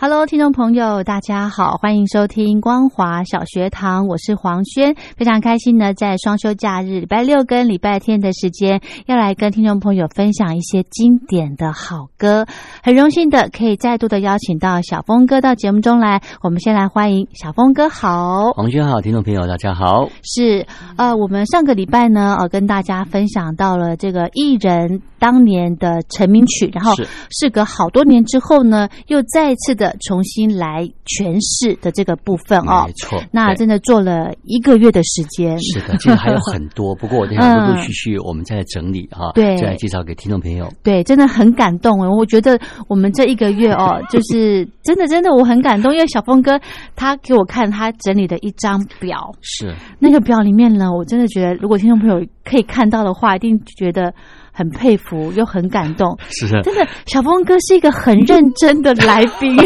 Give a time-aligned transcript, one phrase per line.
[0.00, 12.46] Hello，听众朋友，大家好，欢迎收听光华小学堂，我是黄轩，非常开心呢，在双休假日，礼拜六跟礼拜天的时间，要来跟听众朋友分享一些经典的好歌，
[12.80, 20.64] 很荣幸的可以再度的邀请到小峰哥到节目中来，我们先来欢迎小峰哥，好，黄轩好，听众朋友大家好，是
[20.96, 26.94] 呃，我们上个礼拜呢，呃，跟大家分享到了这个艺人当年的成名曲，然后
[27.30, 29.87] 事隔好多年之后呢，又再次的。
[30.00, 35.58] 重新来诠释的这个部分哦，没错，那真的做了一个月的时间。
[35.60, 40.68] 是的，其实还有很多， 不过我想陆陆续续我们再来整理哈，对，再来介绍给听众朋友。
[40.82, 46.60] 对，真的很感动哦，我觉得我们这一个月哦， 就是真的真的我很感动，因为小峰哥
[46.96, 49.74] 他给我看他整理的一张表，是。
[49.98, 54.14] 那个表里面呢，我真的觉得如果听众朋友可以看到的话，一定觉得。
[54.50, 56.84] 很佩服又很感动，是真的。
[57.06, 59.56] 小峰哥是一个很认真的来宾，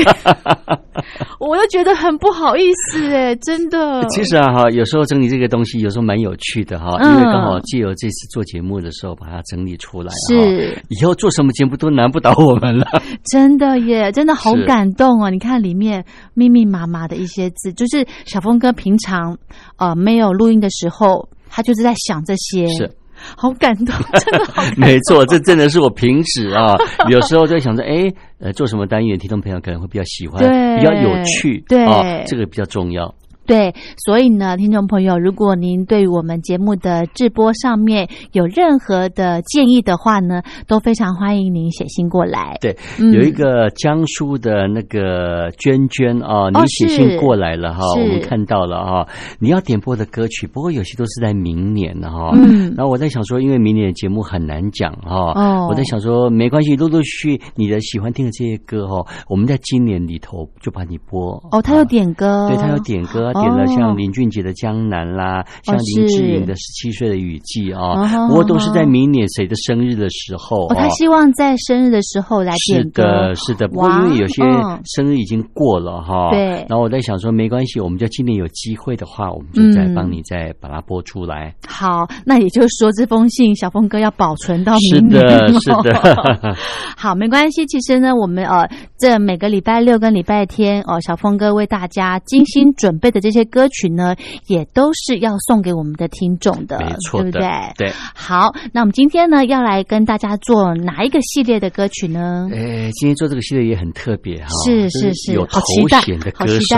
[1.41, 4.07] 我又觉得很不好意思哎，真的。
[4.09, 12.87] 其实啊哈，有时候整理这个东西有时候蛮有趣的哈，因为刚好借由这次做节目的时候把它整理出来，是以后做什么节目都难不倒我们了。
[13.25, 15.31] 真的耶，真的好感动哦！
[15.31, 16.05] 你看里面
[16.35, 19.39] 密密麻麻的一些字，就是小峰哥平常
[19.79, 22.67] 呃没有录音的时候，他就是在想这些。
[22.69, 22.91] 是。
[23.37, 24.65] 好感动， 真的好。
[24.77, 26.75] 没错，这真的是我平时啊，
[27.09, 30.41] 有时候在想着，哎，呃，做什么单元，听众朋友可能会比较喜欢，
[30.77, 31.87] 比较有趣，对，
[32.27, 33.15] 这个比较重要。
[33.45, 42.57] 对，所以呢，听众朋友，如果您对我们节目的直播上面有任何的建议的话呢，都非常欢迎您写信过来。
[42.61, 49.09] 对，有一个江苏的那个娟娟啊，你写信过来了哈，我们看到了哈，
[49.41, 52.31] 你要点播的歌曲，不过有些都是在明年的哈。
[52.35, 61.33] 嗯，然后我在想说，因为明年的节目很难讲哈，哦，我在想说，没关系，陆陆续续你的喜欢听的这些歌哈，我们在今年里头就把你播。
[61.51, 63.32] 哦，他有点歌，对他有点歌。
[63.35, 70.69] 点了像林俊杰的《江南》啦，像林志颖的《十七岁的雨季》啊，不过都是在明年谁的生日的时候。
[70.75, 73.03] 他希望在生日的时候来点歌。
[73.03, 73.69] 是的，是的。
[73.69, 74.43] 不过因为有些
[74.85, 76.43] 生日已经过了哈，对。
[76.69, 81.55] 然后我在想说，没关系，我们就今年有机会的话，我们就再帮你再把它播出来。
[81.67, 85.21] 好，那也就是说，这封信小峰哥要保存到明年。
[85.23, 86.57] 是的，是的。
[86.97, 87.65] 好，没关系。
[87.67, 93.22] 其实呢，我们呃，这每个礼拜六跟礼拜天哦，小峰哥为大家精心准备的。
[93.23, 94.15] 这些歌曲呢，
[94.49, 97.49] 也都是要送给我们的听众的，没错，对不对？
[97.79, 97.93] 对。
[98.15, 102.49] 好，那我们今天呢，要来跟大家做哪一个系列的歌曲呢？
[102.53, 105.61] 诶，今天做这个系列也很特别哈，是是是，有头
[106.05, 106.77] 衔的歌手，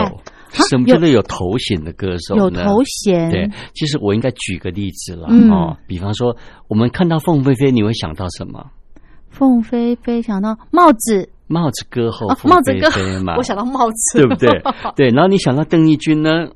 [0.68, 2.36] 什么叫做有头衔的歌手？
[2.36, 3.30] 有头衔。
[3.30, 6.36] 对，其实我应该举个例子了哦，比方说，
[6.68, 8.64] 我们看到凤飞飞，你会想到什么？
[9.30, 11.28] 凤飞飞想到帽子。
[11.46, 12.88] 帽子歌后，帽子歌
[13.22, 14.48] 嘛，我想到帽子，对不对？
[14.96, 16.48] 对，然后你想到邓丽君呢？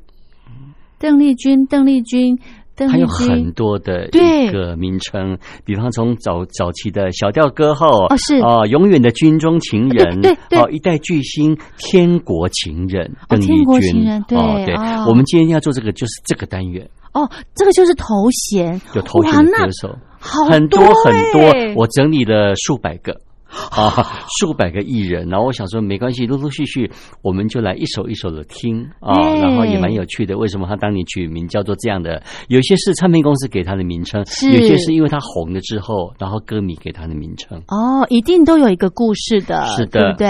[0.99, 2.37] 邓丽君，邓丽君，
[2.75, 8.39] 邓丽君，还有很多的一个名称，比方从早早期的小调歌后，哦是。
[8.39, 13.47] 啊，永远的军中情人，对对，哦，一代巨星，天国情人，邓丽
[13.81, 14.75] 君，对对，
[15.07, 23.15] 我们今天要做这个就是这个单元，哦，这个就是头衔，有头衔的歌手，很多很多，我整理了数百个。
[23.71, 26.91] 啊，数百个艺人，然后我想说没关系，陆陆续续
[27.23, 30.37] 我们就来一首一首的听啊，然后也蛮有趣的。
[30.37, 32.23] 为什么他当年取名叫做这样的？
[32.49, 34.21] 有些是唱片公司给他的名称，
[34.53, 37.59] 有些是因为他红了之后，然后歌迷给他的名称。
[37.69, 40.29] 哦，一定都有一个故事的，是的，对不对？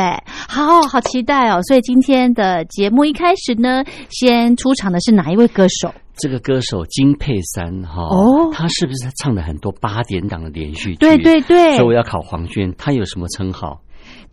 [0.49, 1.61] 好好期待哦！
[1.63, 5.93] 所以今天的节目一开始呢，先出场的是哪一位歌手？
[6.19, 10.97] 这个歌手金佩珊哈，哦，他是不是唱了很多八点档的连续剧？
[10.97, 13.81] 对对对，所以我要考黄轩，他有什么称号？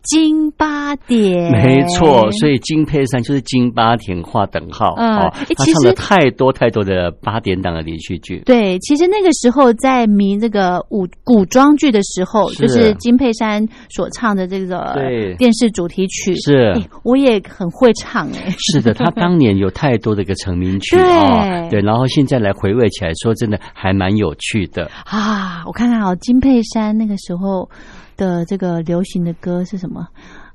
[0.06, 5.32] 金八点，没错，所以金佩珊就是金八点画等号哦。
[5.56, 8.42] 他唱了太多太多的八点档的连续剧。
[8.46, 14.94] 对，其实那个时候在迷这个武古装剧的时候，就是金佩珊所唱的这个
[15.38, 18.54] 电视主题曲，是，我也很会唱哎。
[18.58, 25.64] 是的， 他当年有太多的一个成名曲啊，对，然后现在来回味起来，说真的还蛮有趣的啊。
[25.66, 27.68] 我看看哦，金佩珊那个时候。
[28.16, 30.06] 的这个流行的歌是什么？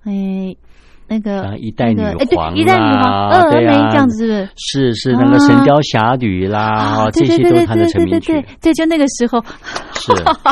[0.03, 0.55] 哎，
[1.07, 2.01] 那个一代女
[2.35, 4.49] 皇，一代女皇，峨眉这样子是不是？
[4.55, 8.33] 是是那个《神雕侠侣》啦，这些都是他的成名曲。
[8.61, 9.43] 对，就那个时候
[9.93, 10.11] 是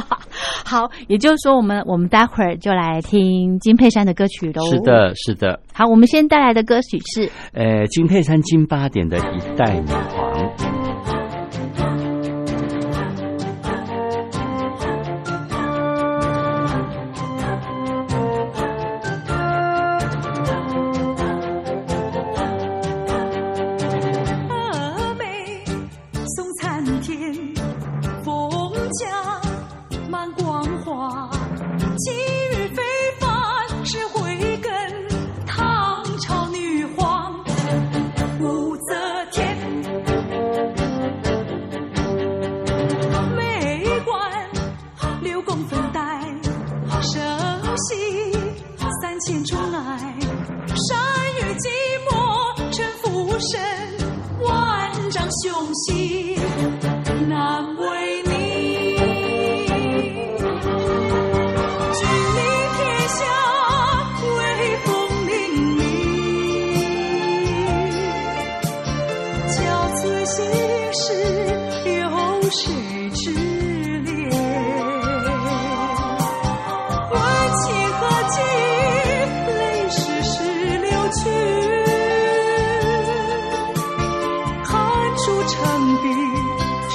[0.65, 4.61] 好，也就是说，我们我们待会儿就来听金佩珊的歌曲喽。
[4.69, 5.59] 是的，是的。
[5.73, 10.29] 好，我们先带来的歌曲是呃金佩珊金八点的一代女皇。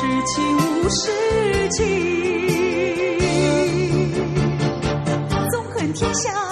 [0.05, 1.11] 无情无世
[1.71, 1.83] 情，
[5.51, 6.44] 纵横天下。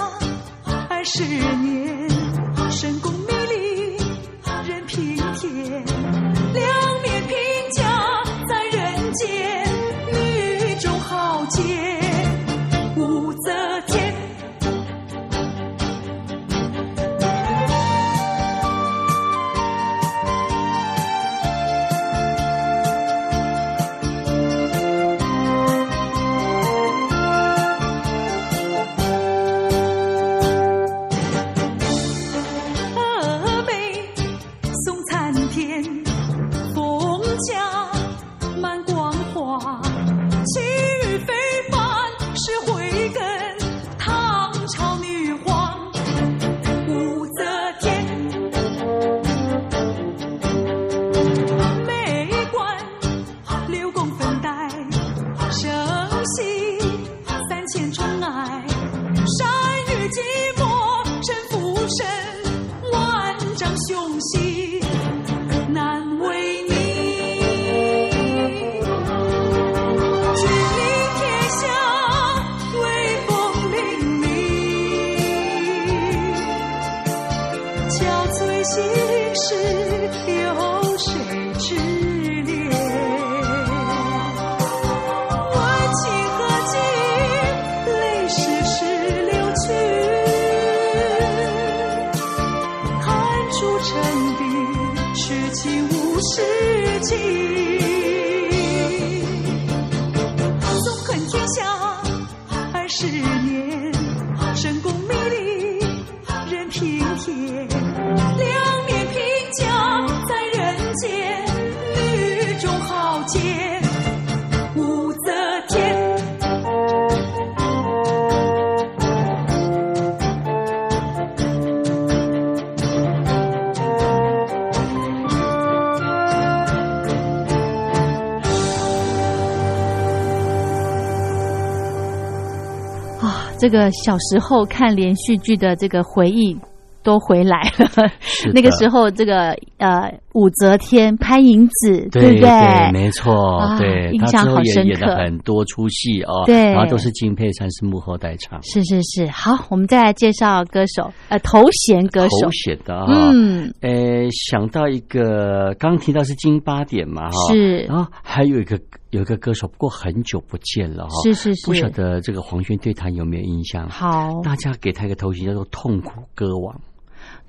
[133.63, 136.53] 这个小时候看连续剧的这个回忆
[137.01, 138.11] 都回来了。
[138.51, 142.91] 那个时候，这个呃武则天、潘迎紫，对不对？
[142.91, 143.33] 没错，
[143.79, 149.27] 对，印象好深刻，演了很多出戏哦，对，然后都是金佩珊是幕后代唱，是是是。
[149.27, 153.91] 好，我们再来介绍歌手，呃，头衔歌手，头衔的啊，嗯，呃，
[154.31, 158.79] 想到一个，刚提到是金八点嘛，哈，是，然后还有一个
[159.11, 163.87] 有一个歌手，不过很久不见了哈，是是是，不晓得这个黄轩对他有没有印象？
[163.89, 166.73] 好，大家给他一个头衔叫做“痛苦歌王”。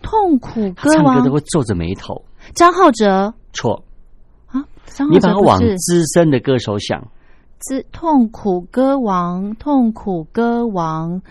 [0.04, 2.24] 痛苦歌王，唱歌都会皱着眉头。
[2.54, 3.82] 张浩哲错
[4.46, 4.62] 啊，
[5.10, 7.08] 你把它往资深的歌手想。
[7.58, 11.22] 资痛苦歌王，痛苦歌王，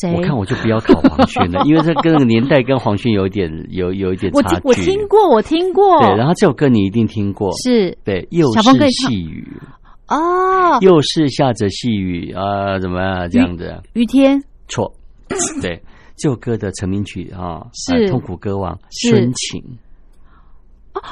[0.00, 0.14] 谁？
[0.14, 4.60] 我看我就不要考黄轩了， 因为这跟那个年代跟黄轩有点有有一点差距。
[4.62, 5.98] 我我听过，我听过。
[6.00, 9.60] 对，然后这首歌你一定听过，是对，又是细雨
[10.06, 13.82] 哦，又是下着细雨啊，怎么样这样子？
[13.94, 14.94] 雨天错，
[15.60, 15.82] 对。
[16.16, 18.08] 这首歌的成名曲啊，是。
[18.08, 19.62] 痛苦歌王孙晴。
[20.92, 21.02] 啊，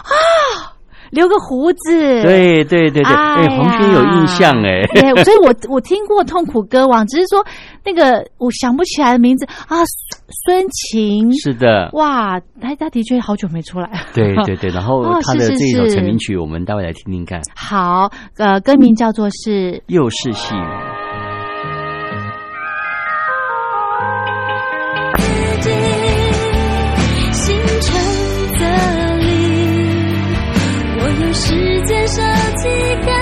[1.10, 7.44] 留个胡子，对对对对，哎，黄轩有印象哎，对，所以我我听过痛苦歌王，只是说
[7.84, 9.44] 那个我想不起来的名字。
[9.66, 9.76] 啊，
[10.46, 11.30] 孙晴。
[11.34, 21.01] 是的，哇，他他的确好久没出来，对对对， 然后他的这首成名曲，我们待会来听听看，好，呃，歌名叫做是又是细雨。
[32.14, 32.20] 手
[32.58, 33.21] 机。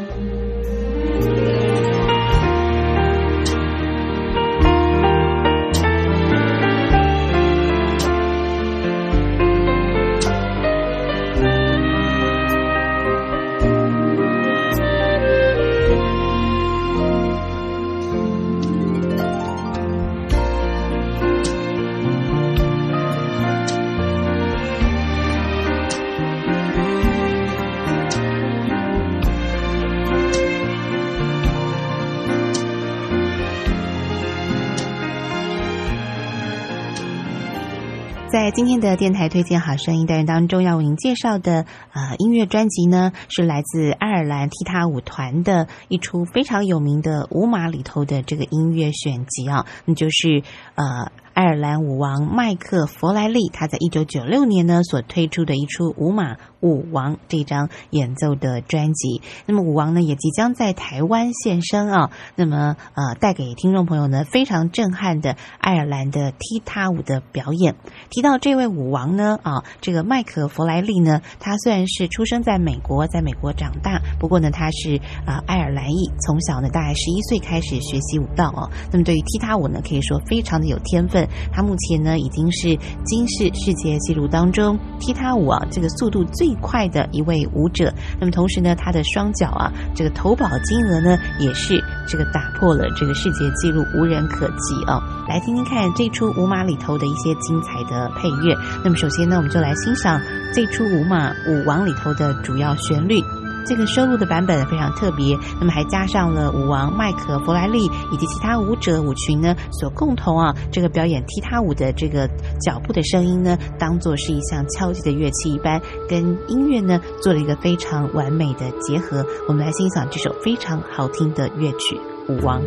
[38.53, 50.43] 今天的电台推荐好声音单元当中，要为您介绍的呃音乐专辑呢，是来自爱尔兰踢踏舞团的一出非常有名的舞马里头的这个音乐选集啊，那就是
[50.75, 51.11] 呃。
[51.33, 59.21] 爱尔兰舞王麦克弗莱利，他在一九九六年呢所推出的一出《舞马舞王》这张演奏的专辑。
[59.45, 67.75] 那么舞王呢也即将在台湾现身啊，那么呃带给听众朋友呢非常震撼的爱尔兰的踢踏舞的表演。
[68.09, 78.69] 提到这位舞王呢啊，这个麦克弗莱利呢，他虽然是出生在美国，在美国长大，不过呢他是啊爱尔兰裔，从小呢大概十一岁开始学习舞蹈哦。
[78.91, 81.27] 那么对于踢踏舞呢，可以说非常的有天分。
[81.51, 87.93] 他目前呢已经是今世世界纪录当中踢踏舞啊这个速度最最快的一位舞者。
[88.19, 94.99] 那么同时呢，他的双脚啊这个投保金额呢也是这个打破了这个世界纪录，无人可及啊！
[95.29, 98.53] 来听听看这出舞马里头的一些精彩的配乐。
[98.83, 100.19] 那么首先呢，我们就来欣赏
[100.53, 103.23] 这出舞马舞王里头的主要旋律。
[103.65, 112.27] 这个收录的版本非常特别，那么还加上了舞王麦克弗莱利以及其他舞者舞群呢所共同啊这个表演踢踏舞的这个
[112.59, 119.25] 脚步的声音呢，当做是一项敲击的乐器一般，跟音乐呢做了一个非常完美的结合。
[119.47, 121.99] 我们来欣赏这首非常好听的乐曲
[122.33, 122.61] 《舞王》。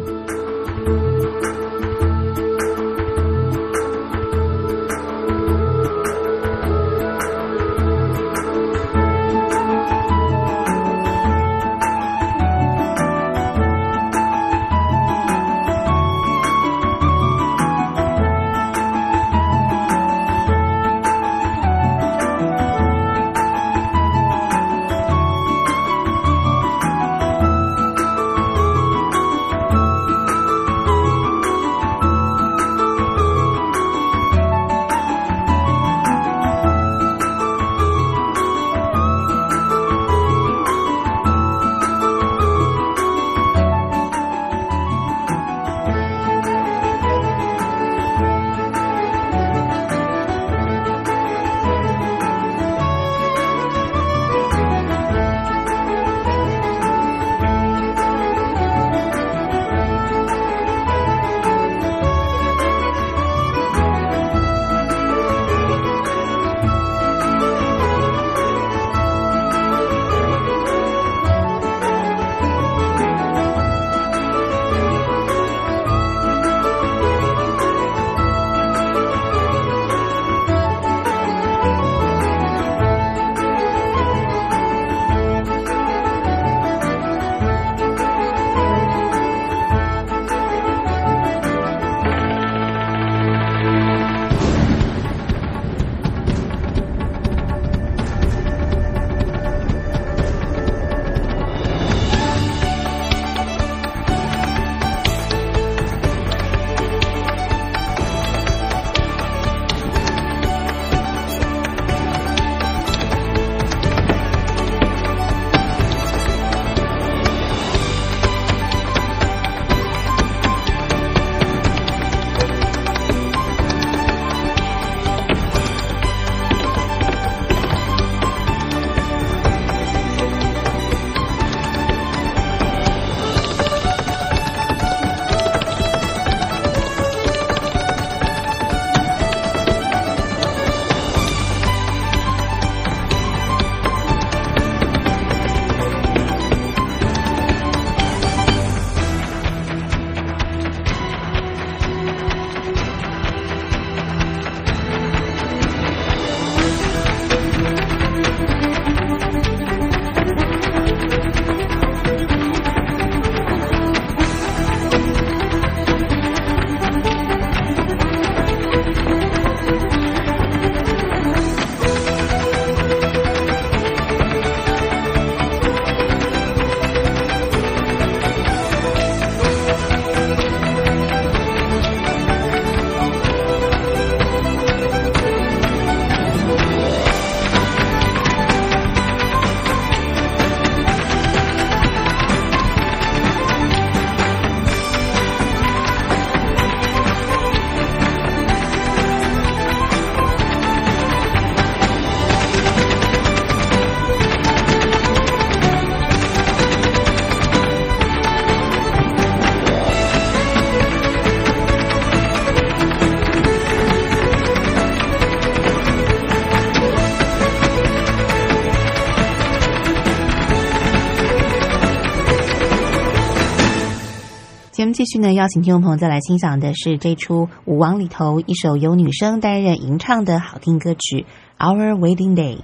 [224.94, 231.26] 继续呢，邀请听众朋友再来欣赏的是这出《舞王》里头一首由女生担任吟唱的好听歌曲
[231.58, 232.58] 《Our Wedding Day》。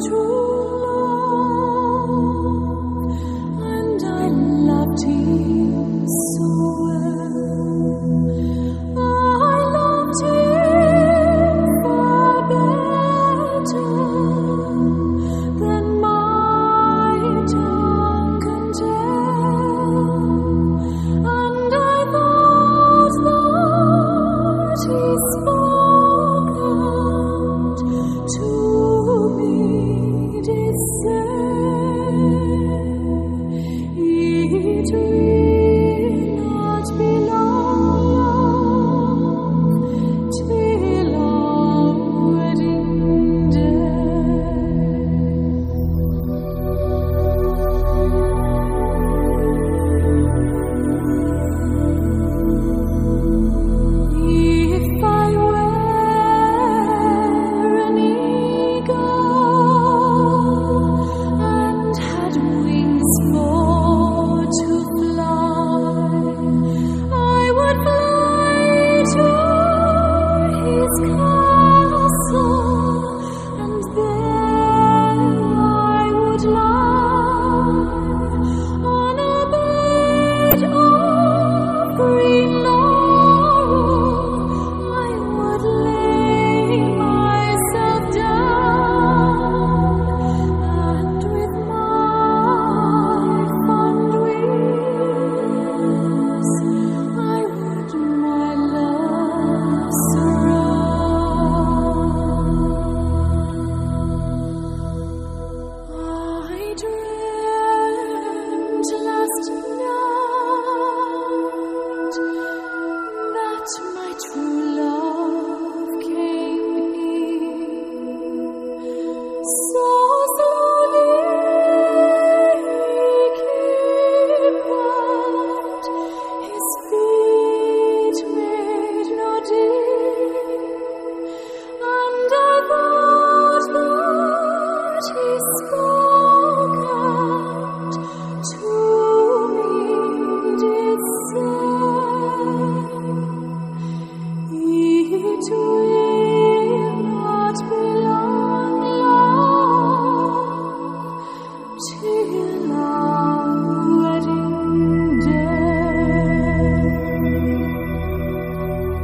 [0.00, 0.39] 주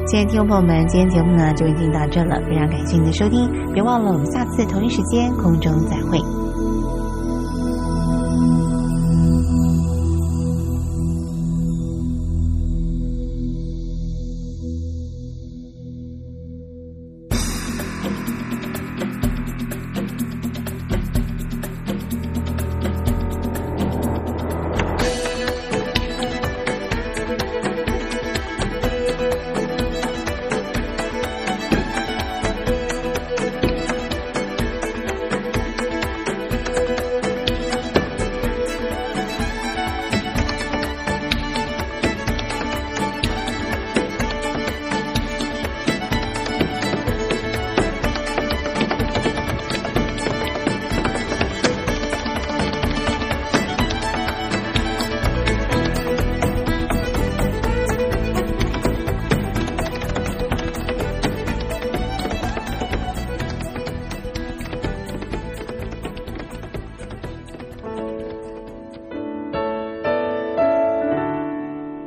[0.07, 6.16] 亲爱的听众朋友们，今天节目呢就已经到这了，非常感谢您的收听，别忘了我们下次同一时间空中再会。